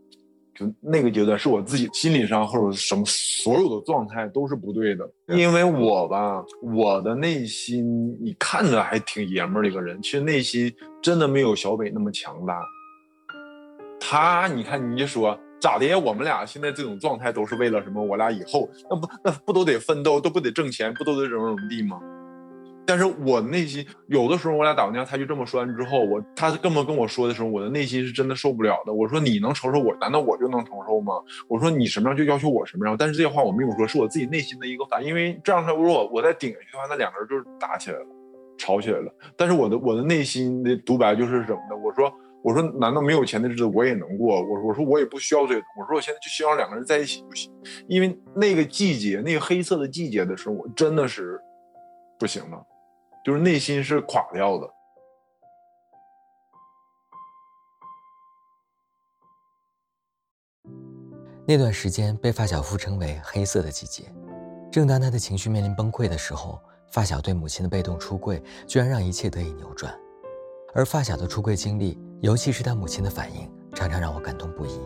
[0.54, 10.70] 就那个阶段是我自己心理上或者什么所有的状态都是不对的，因为我吧，我的内心你看着还挺爷们儿的一个人，其实内心
[11.02, 12.62] 真的没有小北那么强大。
[13.98, 15.98] 他，你看，你就说咋的呀？
[15.98, 18.04] 我们俩现在这种状态都是为了什么？
[18.04, 21.98] 我俩以后那不那不都得奋斗，都不得挣钱，不都得怎么怎么地吗？
[22.92, 28.92] 但是我内心有的时候，我俩打完架，他就这么说完之后，我他这么跟我说的时候，我的内心是真的受不了的。
[28.92, 31.14] 我说你能承受我，难道我就能承受吗？
[31.48, 32.94] 我说你什么样就要求我什么样。
[32.94, 38.06] 但是这些话我没有说，是我自己内心的一个反应，因为这样他如果我再顶下去的话，那两个人就是打起来了，
[38.58, 39.10] 吵起来了。
[39.38, 41.76] 但是我的我的内心的独白就是什么呢？
[41.82, 44.38] 我说我说难道没有钱的日子我也能过？
[44.42, 45.62] 我我说我也不需要这个。
[45.80, 47.50] 我说我现在就希望两个人在一起就行，
[47.88, 51.40] 因为那个季节那个黑色的季节的时候，我真的是
[52.18, 52.62] 不行了。
[53.24, 54.68] 就是内心是垮掉的。
[61.44, 64.12] 那段时间被发小夫称为“黑色的季节”。
[64.70, 66.58] 正当他的情绪面临崩溃的时候，
[66.90, 69.92] 发小对母亲的被动出柜，居然让一切得以扭转。
[70.74, 74.80] 而发小的出柜经历，尤其是他母亲的反应，常常让我感动不已，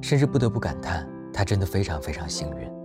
[0.00, 2.79] 甚至不得不感叹，他真的非常非常幸运。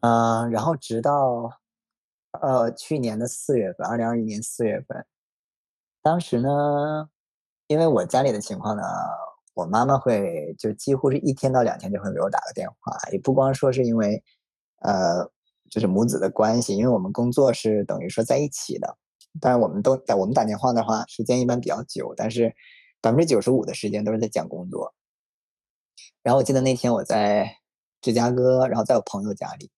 [0.00, 1.50] 嗯，然后直到，
[2.40, 5.04] 呃，去年的四月份，二零二一年四月份，
[6.02, 7.10] 当时呢，
[7.66, 8.82] 因为我家里的情况呢，
[9.52, 14.22] 我妈妈会就几乎是一天到两天就会给我打个电话，也不光说是因为，
[14.78, 15.30] 呃，
[15.68, 18.96] 就是母子的关系，因为我们工作是等于说在一起的，
[19.38, 22.54] 但是我们都在我们打电话的话，时间一般比较久，但是
[23.02, 24.94] 百分之九十五的时间都是在讲工作。
[26.22, 27.56] 然后我记得那天我在
[28.00, 29.70] 芝加哥，然后在我朋友家里。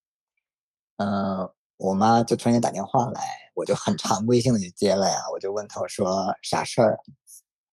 [0.99, 3.23] 嗯，我妈就突然间打电话来，
[3.55, 5.17] 我就很常规性的就接了呀。
[5.33, 6.99] 我就问她我说啥事儿，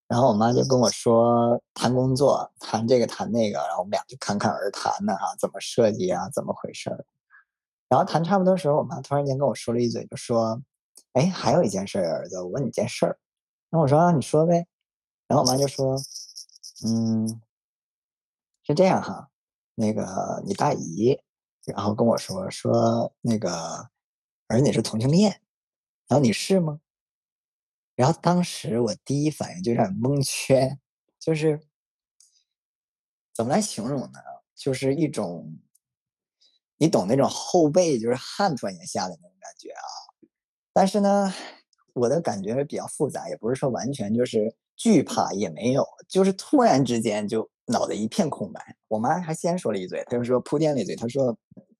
[0.08, 7.06] 然后我妈就跟我说谈工作，谈这个谈那个，然后我们俩就侃侃而谈呢哈，怎么设计啊，怎么回事儿。
[7.90, 10.62] 然后谈差不多时候，我妈突然间跟我说了一嘴，就说
[11.14, 13.18] ：“哎，还有一件事儿，儿子，我问你件事儿。”
[13.72, 14.66] 然后我说：“，你说呗。”
[15.28, 15.96] 然后我妈就说
[16.86, 17.42] ：“嗯，
[18.64, 19.30] 是这样哈，
[19.76, 21.20] 那个你大姨。”
[21.76, 23.90] 然后跟我说说那个
[24.48, 25.42] 而你是同性恋，
[26.08, 26.80] 然后你是吗？
[27.96, 30.80] 然后当时我第一反应就有点蒙圈，
[31.20, 31.60] 就是
[33.34, 34.20] 怎么来形容呢？
[34.56, 35.58] 就是一种
[36.78, 39.84] 你懂那种后背就是汗突然间下的那种感觉啊。
[40.74, 41.34] 但是呢，
[41.94, 47.50] 我的感觉是比较复杂，也不是说完全就是惧怕，也没有，就是突然之间就。
[47.72, 51.38] 脑袋一片空白，我妈还先说了一嘴，她就说铺垫了一嘴，她说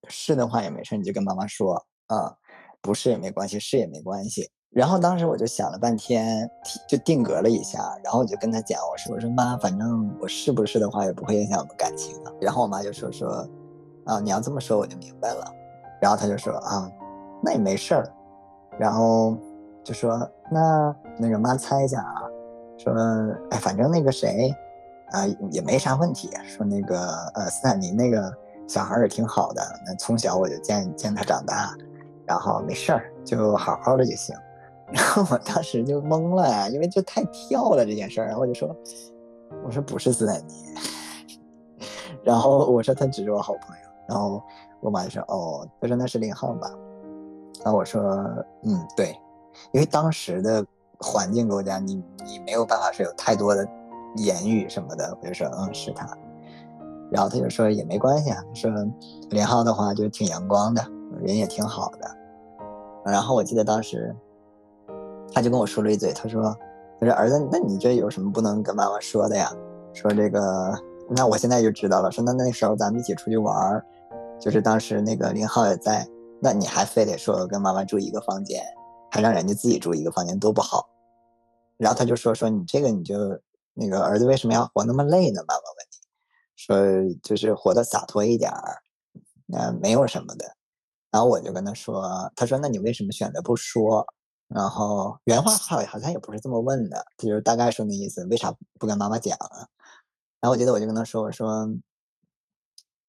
[0.08, 1.74] 是的话也没事，你就跟妈妈说
[2.06, 2.32] 啊，
[2.80, 4.48] 不是也没关系，是也没关系。
[4.70, 6.48] 然后当时我就想了半天，
[6.88, 12.32] 就定格了一下，然后我就跟她讲，我说我说妈，反正我是不是的话也不会影响我们感情的。
[12.40, 13.48] 然后我妈就说说
[14.04, 15.52] 啊，你要这么说我就明白了。
[16.00, 16.88] 然后她就说啊，
[17.42, 18.14] 那也没事儿。
[18.78, 19.36] 然后
[19.82, 20.16] 就说
[20.52, 22.22] 那那个妈猜一下啊，
[22.78, 22.94] 说
[23.50, 24.54] 哎反正那个谁。
[25.12, 26.30] 啊，也没啥问题。
[26.44, 28.32] 说那个呃，斯坦尼那个
[28.66, 31.74] 小孩也挺好的，那从小我就见见他长大，
[32.26, 34.34] 然后没事儿，就好好的就行。
[34.92, 38.26] 然后我当时就懵了呀，因为就太跳了这件事儿。
[38.26, 38.74] 然后我就说，
[39.64, 40.74] 我说不是斯坦尼。
[42.24, 43.82] 然后我说他只是我好朋友。
[44.08, 44.42] 然后
[44.80, 46.68] 我妈就说哦，他说那是林浩吧？
[47.62, 48.02] 然后我说
[48.64, 49.16] 嗯对，
[49.70, 50.66] 因为当时的
[50.98, 53.64] 环境给我讲，你你没有办法是有太多的。
[54.16, 56.06] 言语什么的，我就说嗯是他，
[57.10, 58.70] 然后他就说也没关系啊，说
[59.30, 60.84] 林浩的话就挺阳光的，
[61.22, 62.16] 人也挺好的。
[63.04, 64.14] 然后我记得当时，
[65.32, 66.54] 他就跟我说了一嘴，他说
[66.98, 69.50] 他说儿子，那你这有什么不能跟妈妈说的呀？
[69.94, 70.74] 说这个，
[71.08, 72.10] 那我现在就知道了。
[72.12, 73.82] 说那那时候咱们一起出去玩，
[74.38, 76.06] 就是当时那个林浩也在，
[76.40, 78.62] 那你还非得说跟妈妈住一个房间，
[79.10, 80.88] 还让人家自己住一个房间多不好。
[81.78, 83.16] 然后他就说说你这个你就。
[83.74, 85.42] 那个儿子为什么要活那么累呢？
[85.46, 85.98] 妈妈问你，
[86.56, 88.82] 说就是活得洒脱一点儿，
[89.46, 90.56] 那没有什么的。
[91.10, 94.06] 然后我就跟他说，他说那你为什么选择不说？
[94.48, 99.68] 然后原话好好像也不是这么问的，他就是大概说那意思，为啥不跟妈妈讲啊？
[100.40, 101.68] 然后我记得我就跟他说，我说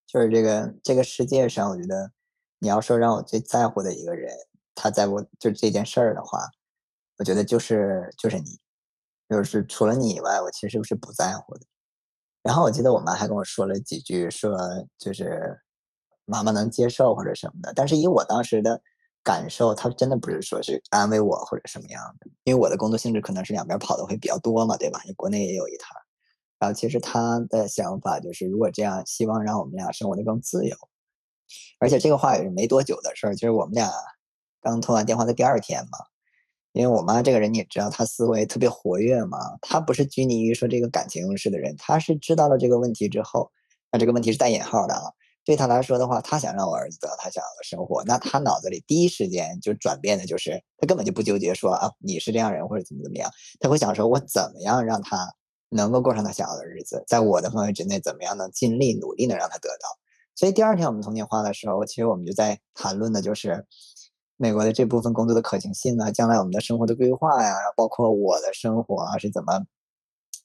[0.06, 2.12] 就是这个这个世界上，我觉得
[2.60, 4.32] 你要说让我最在乎的一个人，
[4.76, 6.48] 他在我就这件事儿的话，
[7.18, 8.60] 我觉得就是就是你，
[9.32, 11.62] 就是除了你以外，我其实是不在乎的。
[12.44, 14.58] 然后我记得我妈还跟我说了几句，说
[14.98, 15.58] 就是
[16.26, 17.72] 妈妈能接受或者什么的。
[17.74, 18.82] 但是以我当时的
[19.24, 25.00] 感受，她真的不是说是安慰我或者什么样的，因为我的工作性质可能是两边跑的会比较多嘛，对吧？
[25.06, 25.96] 你国内也有一摊。
[26.60, 30.76] 然后其实她的想法就是，如果这样，希望让我们俩生活的更自由。
[31.80, 33.90] 而且这个话也是没多久的事儿，就是我们俩
[34.60, 36.11] 刚通完电话的第二天嘛。
[36.74, 43.52] 因为我妈这个人你也知道，她思维特别活跃嘛，她不是拘泥于说这个感情用事的人，她是知道了这个问题之后，
[43.92, 45.12] 那这个问题是带引号的啊，
[45.44, 53.30] 对她来说的话，她想让我儿子得到他想要的生活，那她脑子里第一时间就转变的就是，她根本就不纠结说啊你是这样人或者怎么怎么样，
[53.60, 55.34] 她会想说我怎么样让他
[55.70, 59.90] 能够过上他想要的日子，在我的范围之内，怎么样能尽力努力的让他得到。
[60.36, 63.66] 所以第二天我们通电话的时候，其实我们就在谈论的就是。
[64.42, 69.54] 美国的这部分工作的可行性啊，将来我们的生活的规划呀，包括我的生活啊是怎么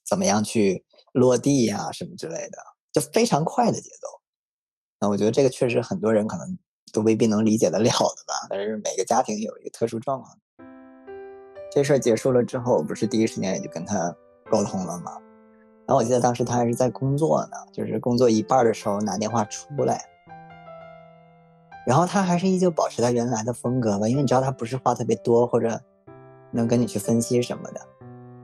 [0.07, 2.59] 怎么样去落地呀，什么之类的，
[2.93, 4.07] 就非常快的节奏。
[4.99, 6.55] 那我觉得这个确实很多人可能
[6.93, 8.45] 都未必能理解得了的吧。
[8.51, 10.37] 但是每个家庭有一个特殊状况。
[11.71, 14.15] 这事儿结束了之后，我不是第一时间也就跟他
[14.51, 15.17] 沟通了吗？
[15.87, 20.05] 然后我记得当时他还是在工作呢，就是工作一半的时候拿电话出来。
[21.87, 25.79] 然后他还是依旧保持他原来的风格吧，因为你知道他不是话特别多，或者
[26.51, 27.79] 能跟你去分析什么的。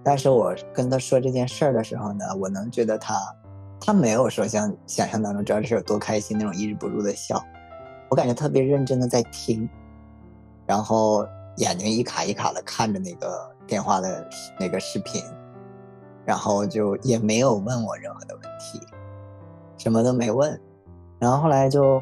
[0.02, 3.14] 但是我跟他说这件事儿的时候呢，我能觉得他，
[3.82, 7.44] 他没有说像想象当中知道这事有多开心那种抑制不住的笑，
[8.10, 9.70] 我感觉特别认真的在听，
[10.66, 11.28] 然后
[11.58, 14.26] 眼睛一卡一卡的看着那个电话的
[14.58, 15.22] 那个视频，
[16.24, 18.80] 然后就也没有问我任何的问题，
[19.78, 20.58] 什么都没问，
[21.20, 22.02] 然后后来就。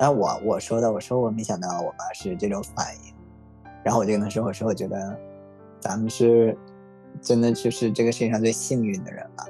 [0.00, 3.14] 但我我说的，我说我没想到我妈是这种反应，
[3.84, 5.20] 然后我就跟她说，我说我觉得
[5.78, 6.56] 咱们是
[7.20, 9.44] 真的就是这个世界上最幸运的人了。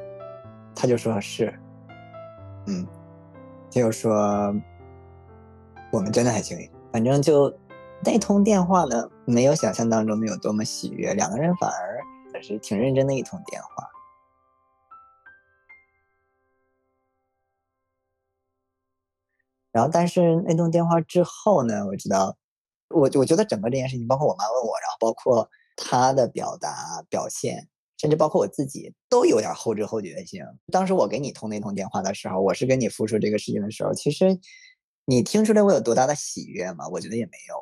[0.75, 1.55] 她就说是，
[2.67, 2.85] 嗯，
[3.73, 4.13] 她就说
[5.93, 6.69] 我们真的很幸运。
[6.91, 7.57] 反正就
[8.05, 12.01] 那通电话呢，没有想象当中的有多么喜悦，两个人反而
[12.35, 13.89] 还是挺认真的一通电话。
[19.73, 21.87] 然后，但是那通电话之后呢？
[21.87, 22.37] 我知道，
[22.89, 30.43] 我我觉得整个这件事情，包括我妈问我，然后包括她的表达表现，甚至包括我自己，都有点后知后觉性。
[30.73, 34.39] 当时我给你通那通电话的时候，我是跟你复述这个事情的时候，其实
[35.05, 36.89] 你听出来我有多大的喜悦吗？
[36.89, 37.55] 我觉得也没有。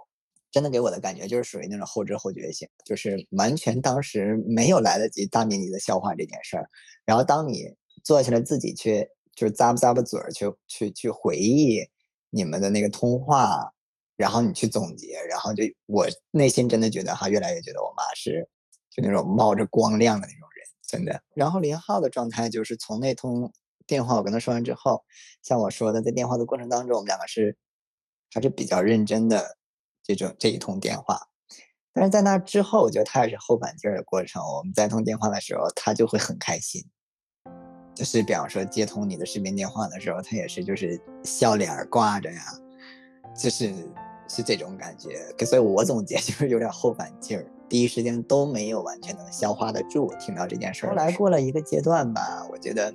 [0.51, 6.67] 真的给我的感觉就是属于那种后知后觉性，就是完全当时没有来得及大面积的消化这件事儿。
[7.05, 7.67] 然后当你
[8.03, 11.87] 坐下来自己去，就是咂巴咂巴嘴儿去去去回忆。
[12.31, 13.73] 你们的那个通话，
[14.17, 18.49] 然后你去总结，然后就我内心真的觉得哈，越来越觉得我妈是
[18.91, 21.23] 就那种冒着光亮的那种人，真的。
[21.35, 23.53] 然后林浩的状态就是从那通
[23.87, 25.05] 电话我跟他说完之后，
[25.43, 27.57] 像我说的，在电话的过程当中，我们两个是
[28.33, 29.57] 还是比较认真的
[30.03, 31.29] 这种这一通电话。
[31.95, 34.43] 但是在那之后，我觉得他也是后半截的过程。
[34.43, 36.85] 我们在通电话的时候，他就会很开心。
[37.99, 42.41] 就是比方说接通你的视频电话的时候，他也是就是笑脸挂着呀，
[43.37, 43.75] 就是
[44.29, 45.19] 是这种感觉。
[45.45, 50.91] 所以我总结就是有点后反劲儿，第一时间都没有完全能消化得住听到这件事儿。
[50.91, 52.95] 后来过了一个阶段吧，我觉得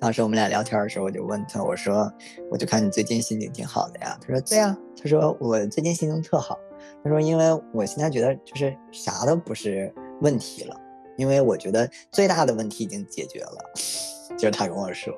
[0.00, 2.08] 当时我们俩聊天的时候，我就问他，我说
[2.52, 4.16] 我就看你最近心情挺好的呀。
[4.20, 6.56] 他说对呀，他说我最近心情特好。
[7.02, 10.80] 他说因为我现在觉得就是啥都不是问题了。
[11.16, 13.58] 因为我觉得最大的问题已经解决了，
[14.36, 15.14] 就是他跟我说，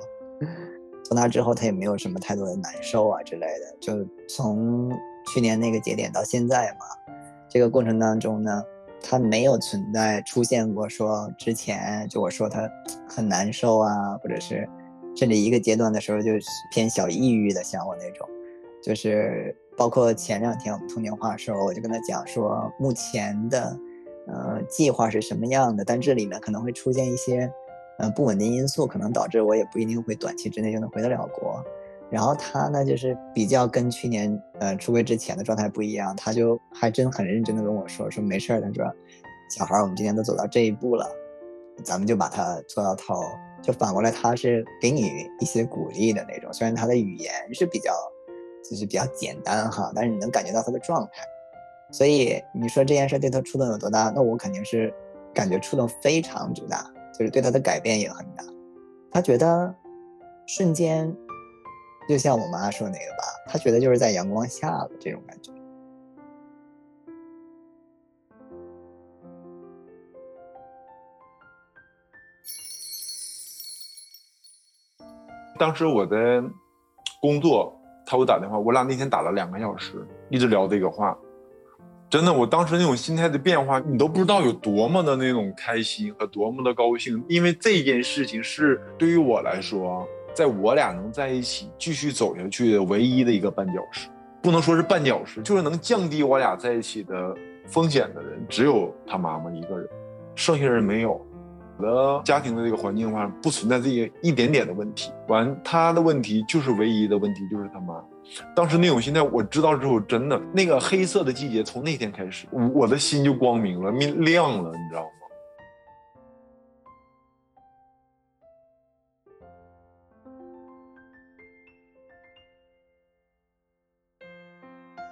[1.05, 3.77] 从那之后他也没有什么太多的难受啊之类的。
[3.81, 4.91] 就从
[5.33, 7.15] 去年那个节点到现在嘛，
[7.49, 8.63] 这个过程当中呢，
[9.03, 12.69] 他没有存在出现过说之前就我说他
[13.09, 14.69] 很难受啊，或者是
[15.17, 16.33] 甚至一个阶段的时候就
[16.73, 18.29] 偏小抑郁的像我那种，
[18.83, 23.75] 就是包括前两天我们通电话的时候，我就跟他讲说目前的。
[24.27, 25.85] 呃，计划是什么样的？
[25.85, 27.51] 但这里面可能会出现一些，
[27.99, 31.63] 呃，不稳定因素，可能导致我也不一定会短期之内就能回得了国。
[32.11, 38.85] 然后他呢，就是比较跟去年呃出柜之前的状态不一样，他就还真很认真的跟我说，说没事儿，他说，
[39.51, 41.09] 小孩儿我们今天都走到这一步了，
[41.83, 43.15] 咱们就把它做到头。
[43.63, 45.11] 就反过来，他是给你
[45.41, 47.93] 一些鼓励的那种，虽然他的语言是比较，
[48.63, 51.23] 就是比较简单哈，但是你能感觉到他的状态。
[51.93, 54.13] 所以你说这件事对他触动有多大？
[54.15, 54.93] 那我肯定是
[55.33, 56.85] 感觉触动非常之大，
[57.17, 58.45] 就是对他的改变也很大。
[59.11, 59.75] 他觉得
[60.47, 61.15] 瞬间
[62.09, 65.53] 就像我妈说那个吧，她觉得就是在阳光下的这种感觉。
[75.59, 76.43] 当时我在
[77.23, 77.75] 工作，
[78.05, 81.17] 他给我打电话，我俩那天打了两个小时，一直聊这个话。
[82.09, 94.09] 真的，我当时那种心态的变化，你都不知道有多么的那种开心和多么的高兴，因为这件事情是对于我来说，在我俩能在一起继续走下去的唯一的一个绊脚石，
[94.41, 97.35] 不能说是绊脚石，就是能降低我俩在一起的
[97.67, 99.89] 风险的人，只有他妈妈一个人，
[100.37, 101.21] 剩下人没有。
[101.79, 105.11] 我的家庭的这个环境的话，不存在这些一点点的问题。
[105.27, 108.01] 完，他的问题就是唯一的问题，就是他妈。
[108.55, 115.11] 当时那种心态，我知道之后，真的那个黑色的季节从那天开始，我的心就光明了，明亮了，你知道吗？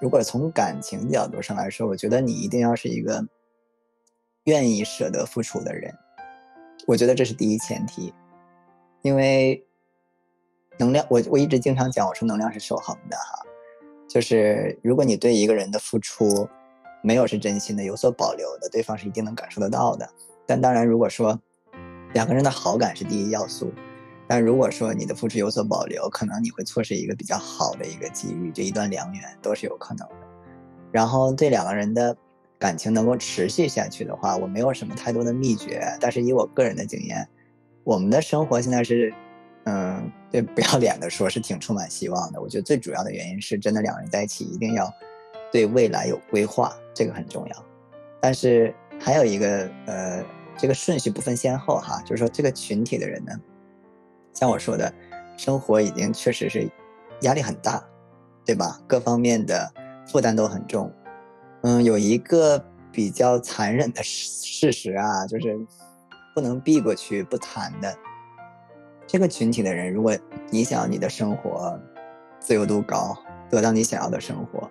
[0.00, 3.26] 如果从感情角度上来说，我觉得你一定要是一个
[4.44, 5.94] 愿意舍得付出的人。
[6.86, 8.12] 我觉得这是第一前提，
[9.00, 9.66] 因为
[10.78, 13.42] 能量，我我一直经常讲，我说能量是守恒的哈，
[14.08, 16.48] 就是如果你对一个人的付出
[17.02, 20.08] 没有是真心的，有所保留的，对方是一定能感受得到的。
[20.46, 21.40] 但当然，如果说
[22.12, 23.72] 两个人的好感是第一要素，
[24.26, 30.14] 但如果说你的付出有所保留，可能你会错失一个比较好的一个机遇，这一段良缘都是有可能的。
[30.92, 32.16] 然后对两个人的。
[32.56, 37.28] 感情能够持续下去的话，我没有什么太多的秘诀，但是以我个人的经验，
[37.82, 39.12] 我们的生活现在是，
[39.64, 42.40] 嗯，对，不要脸的说，是挺充满希望的。
[42.40, 44.92] 我觉得最主要的原因是，真的两个人在一起一定要
[45.50, 47.64] 对未来有规划，这个很重要。
[48.20, 50.22] 但是还有一个，呃，
[50.58, 53.32] 这个顺序不分先后哈，就是说这个群体的人呢，
[54.34, 54.92] 像我说的，
[55.36, 56.70] 生活已经确实是
[57.22, 57.82] 压力很大，
[58.44, 58.78] 对吧？
[58.86, 59.72] 各方面的
[60.06, 60.92] 负担都很重。
[61.62, 62.62] 嗯，有一个
[62.92, 65.58] 比较残忍的事实啊，就是
[66.34, 67.96] 不能避过去不谈的。
[69.14, 70.12] 这个群体的人，如果
[70.50, 71.80] 你想要你的生活
[72.40, 73.16] 自由度高，
[73.48, 74.68] 得到你想要的生活，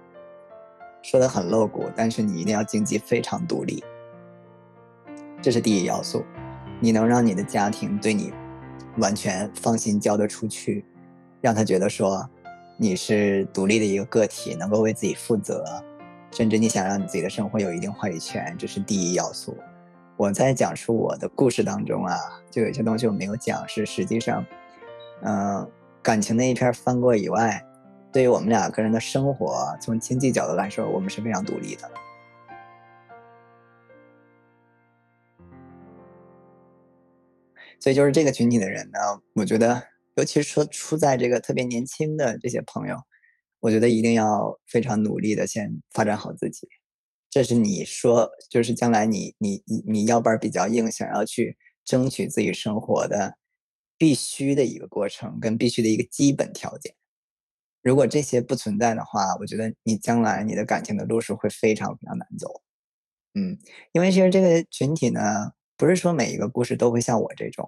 [1.01, 3.81] 说的很露骨，但是你一定要经济非常独立，
[5.41, 6.25] 这是第一要素。
[6.81, 8.33] 你能让你的家庭对你
[8.97, 10.83] 完全放心交得出去，
[11.39, 12.29] 让他觉得说
[12.75, 15.63] 你是独立的一个个体，能够为自己负责。
[16.31, 19.55] 甚至你想让你自己的生活有一定话语权，这是第一要素。
[20.15, 22.15] 我在讲述我的故事当中啊，
[22.51, 24.45] 就有些东西我没有讲，是实际上，
[25.23, 25.69] 嗯，
[26.01, 27.65] 感情那一片翻过以外，
[28.11, 31.89] 对于我们两个人的生活，从经济角度来说，我们是非常独立的。
[37.79, 38.99] 所以就是这个群体的人呢，
[39.35, 39.83] 我觉得，
[40.15, 42.97] 尤其是说处在这个特别年轻的这些朋友。
[43.59, 46.67] 我觉得一定要非常努力的先发展好自己，
[47.33, 53.39] 这是你说就是将来你你你你腰板比较硬，想要去争取自己生活的
[53.97, 56.93] 必须的一个过程跟必须的一个基本条件。
[57.81, 62.61] 如果这些不存在的话，我觉得你将来你的感情的路是会非常非常难走。
[63.33, 63.57] 嗯，
[63.93, 67.67] 因为其实这个群体呢，不是说每一个故事都会像我这种，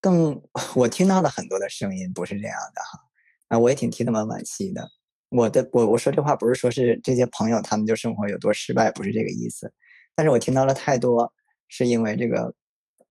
[0.00, 0.40] 更
[0.76, 3.00] 我听到的很多的声音不是这样的哈。
[3.48, 4.88] 啊，我也挺替他们惋惜的。
[5.30, 9.72] 我的，我我说这话不是说是这些朋友他们就生活有多失败，不是这个意思。
[10.14, 11.32] 但是我听到了太多，
[11.68, 12.52] 是因为这个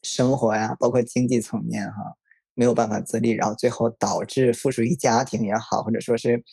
[0.04, 2.16] 生活呀，包括经济层面哈，
[2.54, 6.44] 没有办法自立，然后最后导致附属于家庭也好，或者说是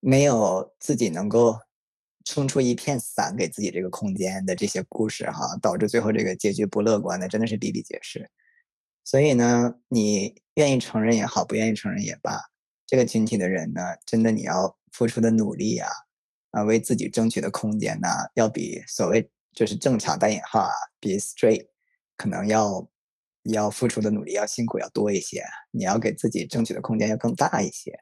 [0.00, 1.58] 没有自己能够
[2.24, 8.30] 撑出一片伞给自己这个空间的这些故事哈，导致最后这个结局不乐观的，真的是比比皆是。
[9.04, 12.40] 所以呢，你愿意承认也好，不愿意承认也罢。
[12.86, 15.90] 这个群体的人呢，真的你要付出的努力啊，
[16.52, 21.66] 啊，为自己争取的空间呢，要比所谓就是正常带引号啊，比 straight
[22.16, 22.88] 可能要
[23.42, 27.92] 要付出的努力要辛苦要多一些，你要给自己争取的空间要更大一些。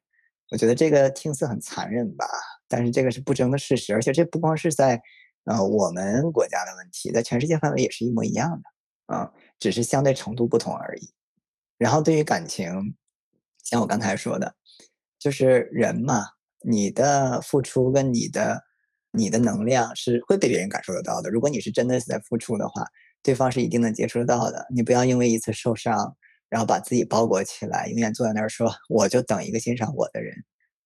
[0.50, 2.26] 我觉得这个听似很残忍吧，
[2.68, 5.00] 但是这个是不争的事实，而且这不光是在
[5.44, 11.10] 呃我们国家的问题，在全世界范围也是一模一样的啊，只是相对程度不同而已。
[11.78, 12.94] 然后对于感情，
[13.64, 14.54] 像我刚才说的。
[15.24, 16.26] 就是人嘛，
[16.66, 18.62] 你的付出跟你的
[19.10, 21.30] 你的能量是会被别人感受得到的。
[21.30, 22.84] 如果你是真的在付出的话，
[23.22, 24.66] 对方是一定能接触得到的。
[24.68, 26.14] 你不要因为一次受伤，
[26.50, 30.34] 然后把自己包裹起来，永远坐在那儿说我就等一个欣赏我的人。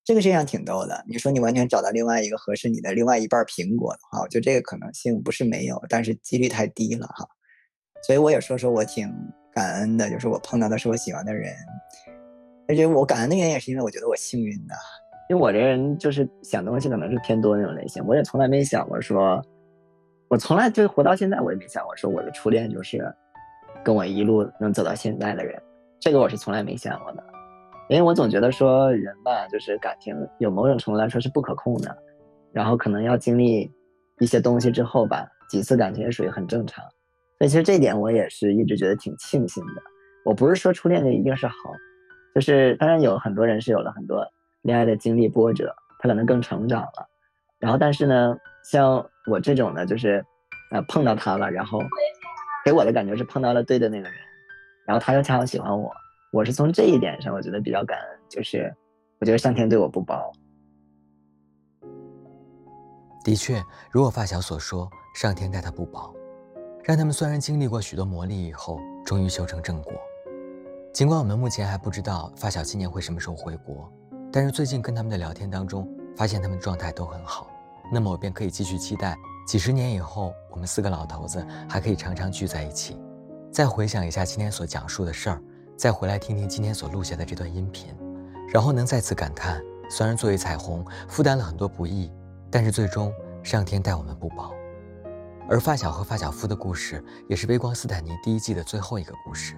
[0.05, 1.05] 这个世界上挺逗的。
[1.09, 7.27] 你说你完全找到另外一个合适你的另外一半苹果的话，我觉得这个可能性不是没有，但是几率太低了哈。
[8.07, 9.13] 所以我也说说我挺
[9.53, 11.53] 感恩的，就是我碰到的是我喜欢的人。
[12.69, 14.75] 而且我感恩的原因也是因为我觉得我幸运的，
[15.31, 19.43] 因为我这人就是想东西可能是偏多那种类型，我也从来没想过说，
[20.29, 23.03] 我从来就活到现在我也没想过说我的初恋就是
[23.83, 25.61] 跟我一路能走到现在的人，
[25.99, 27.25] 这个我是从来没想过的，
[27.89, 31.97] 因为我总觉得说人吧，就是感情有某种程度来说是不可控的，
[32.53, 33.73] 然后可能要经历
[34.21, 36.85] 一些东西之后吧，几次感情也属于很正常。
[37.39, 39.83] 所以其实这点我也是一直觉得挺庆幸的。
[40.25, 41.55] 我不是说初恋就一定是好，
[42.35, 44.27] 就是当然有很多人是有了很多
[44.63, 47.09] 恋爱的经历波折，他可能更成长了。
[47.59, 50.25] 然后但是呢，像我这种呢，就是
[50.73, 51.81] 呃碰到他了，然后
[52.65, 54.19] 给我的感觉是碰到了对的那个人，
[54.87, 55.93] 然后他又恰好喜欢我。
[56.33, 58.73] 我是从这一点上我觉得比较感恩，就是
[59.19, 60.33] 我觉得上天对我不薄。
[63.25, 66.15] 的确，如我发小所说，上天待他不薄。
[66.85, 69.93] 让他们虽然经历过许多磨砺以后，终于修成正果。
[70.93, 73.93] 尽管我们目前还不知道发小今年会什么时候回国，
[74.33, 77.49] 但是最近跟他们的聊天当中，发现他们状态都很好。
[77.93, 79.17] 那么我便可以继续期待，
[79.47, 82.99] 几十年以后，我们四个老头子还可以常常聚在一起，
[83.53, 85.43] 再回想一下今天所讲述的事儿，
[85.77, 87.95] 再回来听听今天所录下的这段音频，
[88.53, 92.11] 然后能再次感叹：虽然作为彩虹负担了很多不易，
[92.51, 93.13] 但是最终
[93.43, 94.53] 上天待我们不薄。
[95.49, 99.55] 而发小和发小夫的故事，也是《微光斯坦尼》第一季的最后一个故事。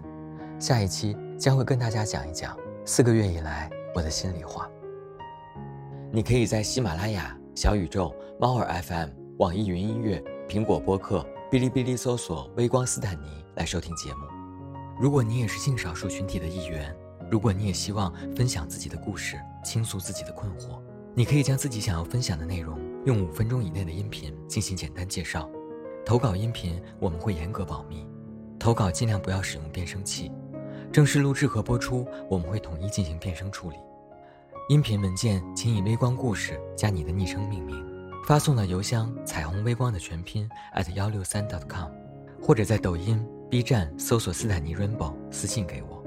[0.60, 2.54] 下一期将会跟大家讲一讲
[2.84, 4.70] 四个月以来我的心里话。
[6.12, 9.08] 你可以在喜马拉雅、小宇宙、猫耳 FM、
[9.38, 14.20] 网易云音乐、苹果播客、哔哩哔哩搜索“微光斯坦尼”来收听节目。
[15.00, 16.94] 如果你也是性少数群体的一员，
[17.30, 20.78] 如果你也希望分享自己的故事，倾诉自己的困惑，
[21.14, 25.48] 你可以将自己想要分享的内容用五分钟以内的音频进行简单介绍。
[26.04, 28.06] 投稿音频我们会严格保密，
[28.58, 30.30] 投稿尽量不要使用变声器。
[30.92, 33.76] 正式录制和播出我们会统一进行变声处理。
[34.68, 37.84] 音频文件请以“微光故事”加你的昵称命名，
[38.26, 41.90] 发送到邮箱“彩虹微光”的全拼 at 幺六三 dot com，
[42.42, 46.04] 或者在抖音、B 站搜索斯坦尼 Rainbow 私信给我。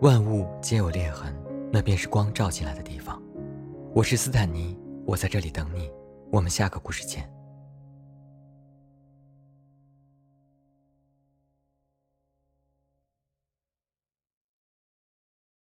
[0.00, 1.34] 万物皆有裂痕，
[1.70, 3.22] 那便是光照进来的地方。
[3.94, 5.90] 我是斯坦尼，我在这里等你。
[6.30, 7.30] 我们下个故事见。